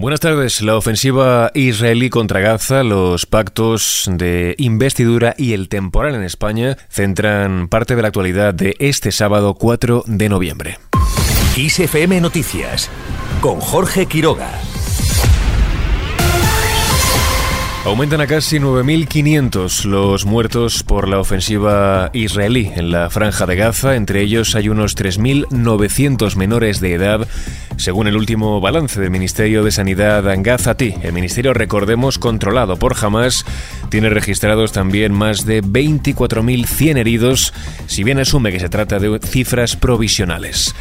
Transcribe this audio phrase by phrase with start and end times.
[0.00, 0.62] Buenas tardes.
[0.62, 7.68] La ofensiva israelí contra Gaza, los pactos de investidura y el temporal en España centran
[7.68, 10.78] parte de la actualidad de este sábado 4 de noviembre.
[11.54, 12.88] ISFM Noticias
[13.42, 14.50] con Jorge Quiroga.
[17.84, 23.96] Aumentan a casi 9.500 los muertos por la ofensiva israelí en la franja de Gaza.
[23.96, 27.26] Entre ellos hay unos 3.900 menores de edad,
[27.80, 30.94] según el último balance del Ministerio de Sanidad en.
[31.02, 33.46] El ministerio, recordemos, controlado por Hamas,
[33.88, 37.54] tiene registrados también más de 24.100 heridos,
[37.86, 40.74] si bien asume que se trata de cifras provisionales.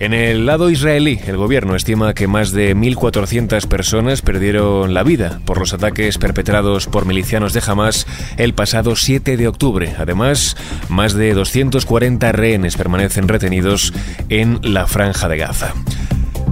[0.00, 5.40] En el lado israelí, el gobierno estima que más de 1.400 personas perdieron la vida
[5.46, 9.94] por los ataques perpetrados por milicianos de Hamas el pasado 7 de octubre.
[9.98, 10.58] Además,
[10.90, 13.94] más de 240 rehenes permanecen retenidos
[14.28, 15.72] en la franja de Gaza.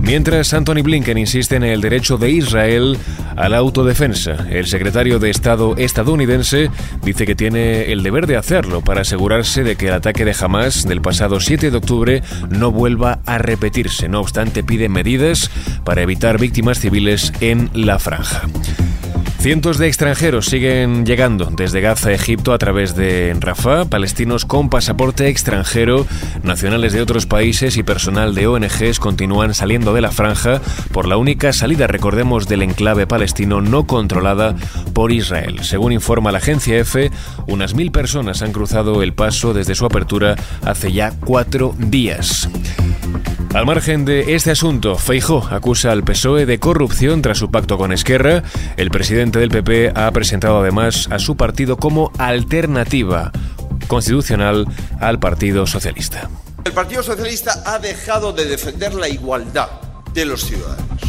[0.02, 2.98] Mientras Anthony Blinken insiste en el derecho de Israel
[3.36, 6.70] a la autodefensa, el secretario de Estado estadounidense
[7.04, 10.88] dice que tiene el deber de hacerlo para asegurarse de que el ataque de Hamas
[10.88, 14.08] del pasado 7 de octubre no vuelva a repetirse.
[14.08, 15.50] No obstante, pide medidas
[15.84, 18.42] para evitar víctimas civiles en la franja.
[19.42, 24.70] Cientos de extranjeros siguen llegando desde Gaza a Egipto a través de Rafah, palestinos con
[24.70, 26.06] pasaporte extranjero,
[26.44, 30.60] nacionales de otros países y personal de ONGs continúan saliendo de la franja
[30.92, 34.54] por la única salida, recordemos, del enclave palestino no controlada
[34.94, 35.64] por Israel.
[35.64, 37.10] Según informa la agencia EFE,
[37.48, 42.48] unas mil personas han cruzado el paso desde su apertura hace ya cuatro días.
[43.54, 47.92] Al margen de este asunto, Feijó acusa al PSOE de corrupción tras su pacto con
[47.92, 48.42] Esquerra.
[48.78, 53.30] El presidente del PP ha presentado además a su partido como alternativa
[53.88, 54.66] constitucional
[55.00, 56.30] al Partido Socialista.
[56.64, 59.68] El Partido Socialista ha dejado de defender la igualdad
[60.14, 61.02] de los ciudadanos.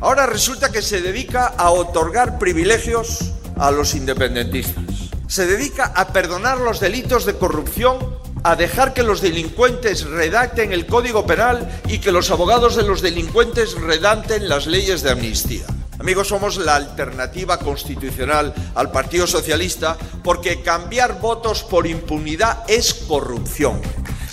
[0.00, 4.84] Ahora resulta que se dedica a otorgar privilegios a los independentistas.
[5.28, 10.86] Se dedica a perdonar los delitos de corrupción a dejar que los delincuentes redacten el
[10.86, 15.66] Código Penal y que los abogados de los delincuentes redacten las leyes de amnistía.
[15.98, 23.82] Amigos, somos la alternativa constitucional al Partido Socialista porque cambiar votos por impunidad es corrupción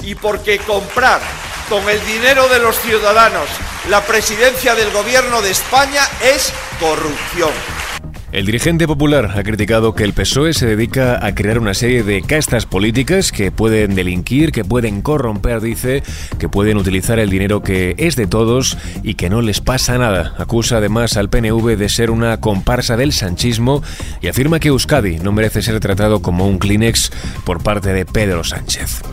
[0.03, 1.19] y porque comprar
[1.67, 3.49] con el dinero de los ciudadanos
[3.89, 7.82] la presidencia del gobierno de España es corrupción.
[8.33, 12.23] El dirigente popular ha criticado que el PSOE se dedica a crear una serie de
[12.23, 16.01] castas políticas que pueden delinquir, que pueden corromper, dice,
[16.39, 20.33] que pueden utilizar el dinero que es de todos y que no les pasa nada.
[20.39, 23.83] Acusa además al PNV de ser una comparsa del sanchismo
[24.19, 27.11] y afirma que Euskadi no merece ser tratado como un Kleenex
[27.45, 29.03] por parte de Pedro Sánchez.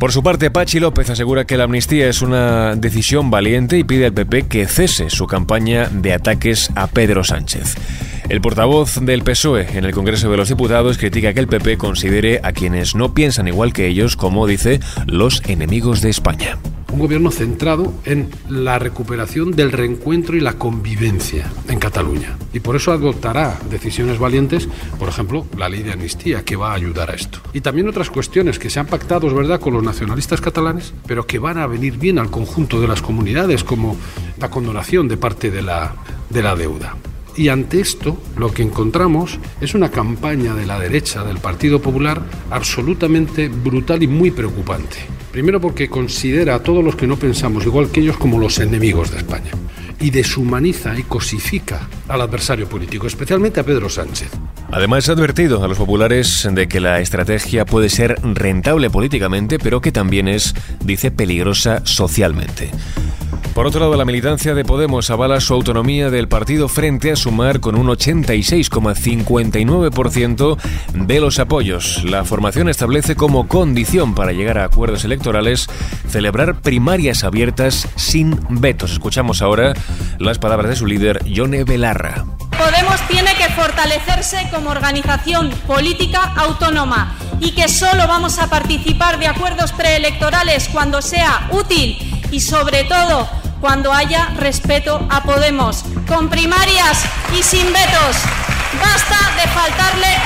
[0.00, 4.06] Por su parte, Pachi López asegura que la amnistía es una decisión valiente y pide
[4.06, 7.76] al PP que cese su campaña de ataques a Pedro Sánchez.
[8.28, 12.40] El portavoz del PSOE en el Congreso de los Diputados critica que el PP considere
[12.42, 16.58] a quienes no piensan igual que ellos como, dice, los enemigos de España
[16.90, 22.36] un gobierno centrado en la recuperación del reencuentro y la convivencia en Cataluña.
[22.52, 24.68] Y por eso adoptará decisiones valientes,
[24.98, 27.40] por ejemplo, la ley de amnistía, que va a ayudar a esto.
[27.52, 31.26] Y también otras cuestiones que se han pactado, es verdad, con los nacionalistas catalanes, pero
[31.26, 33.96] que van a venir bien al conjunto de las comunidades, como
[34.38, 35.94] la condonación de parte de la,
[36.30, 36.96] de la deuda.
[37.38, 42.20] Y ante esto lo que encontramos es una campaña de la derecha del Partido Popular
[42.50, 44.96] absolutamente brutal y muy preocupante.
[45.30, 49.12] Primero porque considera a todos los que no pensamos igual que ellos como los enemigos
[49.12, 49.52] de España
[50.00, 54.30] y deshumaniza y cosifica al adversario político, especialmente a Pedro Sánchez.
[54.72, 59.80] Además ha advertido a los populares de que la estrategia puede ser rentable políticamente, pero
[59.80, 62.72] que también es, dice, peligrosa socialmente.
[63.58, 67.58] Por otro lado, la militancia de Podemos avala su autonomía del partido frente a Sumar
[67.58, 70.56] con un 86,59%
[70.92, 72.04] de los apoyos.
[72.04, 75.66] La formación establece como condición para llegar a acuerdos electorales
[76.08, 78.92] celebrar primarias abiertas sin vetos.
[78.92, 79.74] Escuchamos ahora
[80.20, 82.26] las palabras de su líder, Yone Belarra.
[82.56, 89.26] Podemos tiene que fortalecerse como organización política autónoma y que solo vamos a participar de
[89.26, 91.98] acuerdos preelectorales cuando sea útil
[92.30, 93.28] y sobre todo
[93.60, 97.04] cuando haya respeto a Podemos, con primarias
[97.38, 98.16] y sin vetos.
[98.80, 100.17] Basta de faltarle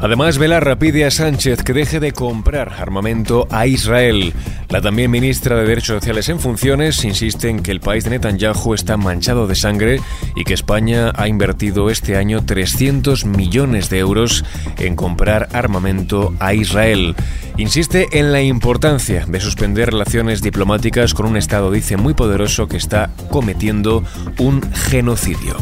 [0.00, 4.34] Además, Belarra pide a Sánchez que deje de comprar armamento a Israel.
[4.68, 8.74] La también ministra de Derechos Sociales en funciones insiste en que el país de Netanyahu
[8.74, 10.00] está manchado de sangre
[10.34, 14.44] y que España ha invertido este año 300 millones de euros
[14.78, 17.14] en comprar armamento a Israel.
[17.56, 22.76] Insiste en la importancia de suspender relaciones diplomáticas con un Estado, dice, muy poderoso que
[22.76, 24.04] está cometiendo
[24.38, 25.56] un genocidio.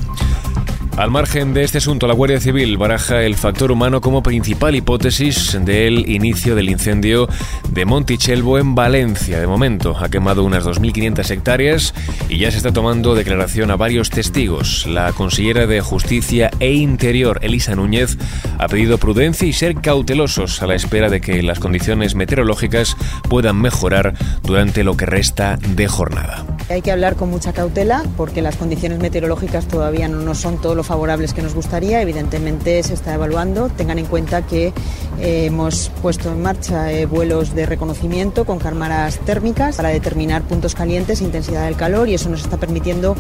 [0.97, 5.59] Al margen de este asunto, la Guardia Civil baraja el factor humano como principal hipótesis
[5.61, 7.29] del inicio del incendio
[7.71, 9.41] de Montichelvo en Valencia.
[9.41, 11.95] De momento ha quemado unas 2.500 hectáreas
[12.29, 14.87] y ya se está tomando declaración a varios testigos.
[14.87, 18.17] La consillera de Justicia e Interior, Elisa Núñez,
[18.59, 22.97] ha pedido prudencia y ser cautelosos a la espera de que las condiciones meteorológicas
[23.29, 24.15] puedan mejorar
[24.45, 26.54] durante lo que resta de jornada.
[26.71, 30.83] Hay que hablar con mucha cautela porque las condiciones meteorológicas todavía no son todo lo
[30.83, 32.01] favorables que nos gustaría.
[32.01, 33.69] Evidentemente se está evaluando.
[33.69, 34.73] Tengan en cuenta que
[35.21, 40.75] eh, hemos puesto en marcha eh, vuelos de reconocimiento con cámaras térmicas para determinar puntos
[40.75, 43.15] calientes, intensidad del calor y eso nos está permitiendo,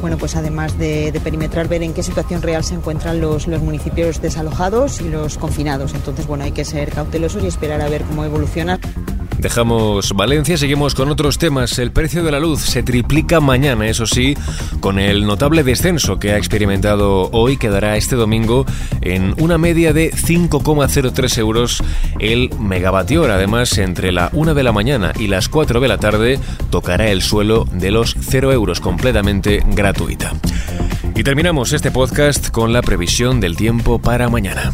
[0.00, 4.22] bueno, pues además de, perimetrar, ver en qué situación real se encuentran los, los municipios
[4.22, 5.92] desalojados y los confinados.
[5.92, 8.80] Entonces, bueno, hay que ser cautelosos y esperar a ver cómo evoluciona.
[9.46, 11.78] Dejamos Valencia, seguimos con otros temas.
[11.78, 14.36] El precio de la luz se triplica mañana, eso sí,
[14.80, 18.66] con el notable descenso que ha experimentado hoy, quedará este domingo
[19.02, 21.80] en una media de 5,03 euros
[22.18, 23.22] el megavatio.
[23.32, 26.40] Además, entre la 1 de la mañana y las 4 de la tarde
[26.70, 30.32] tocará el suelo de los 0 euros completamente gratuita.
[31.14, 34.72] Y terminamos este podcast con la previsión del tiempo para mañana.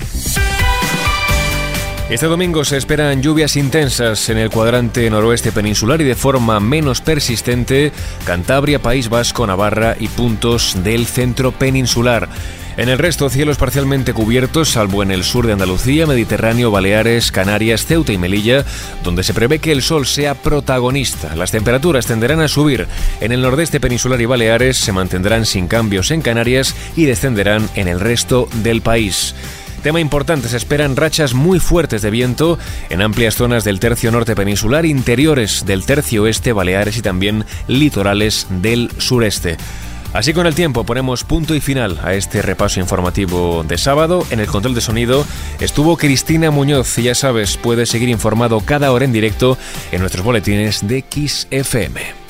[2.11, 7.01] Este domingo se esperan lluvias intensas en el cuadrante noroeste peninsular y de forma menos
[7.01, 7.91] persistente
[8.27, 12.29] Cantabria, País Vasco, Navarra y puntos del centro peninsular.
[12.77, 17.85] En el resto, cielos parcialmente cubiertos, salvo en el sur de Andalucía, Mediterráneo, Baleares, Canarias,
[17.85, 18.65] Ceuta y Melilla,
[19.05, 21.37] donde se prevé que el sol sea protagonista.
[21.37, 22.89] Las temperaturas tenderán a subir.
[23.21, 27.89] En el nordeste peninsular y Baleares se mantendrán sin cambios en Canarias y descenderán en
[27.89, 29.35] el resto del país.
[29.83, 32.57] Tema importante, se esperan rachas muy fuertes de viento
[32.89, 38.47] en amplias zonas del tercio norte peninsular, interiores del tercio oeste, Baleares y también litorales
[38.49, 39.57] del sureste.
[40.13, 44.25] Así con el tiempo ponemos punto y final a este repaso informativo de sábado.
[44.31, 45.27] En el control de sonido
[45.59, 49.59] estuvo Cristina Muñoz y ya sabes, puedes seguir informado cada hora en directo
[49.91, 52.22] en nuestros boletines de XFM.